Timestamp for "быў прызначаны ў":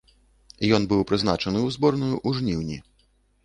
0.93-1.77